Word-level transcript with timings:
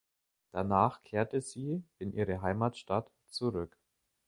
Danach 0.51 1.03
kehrte 1.03 1.41
sie 1.41 1.83
in 1.99 2.11
ihre 2.11 2.41
Heimatstadt 2.41 3.11
zurück. 3.27 3.77